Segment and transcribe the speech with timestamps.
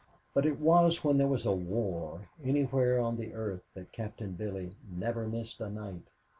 [0.33, 4.71] But it was when there was a war anywhere on the earth that Captain Billy
[4.89, 6.09] never missed a night.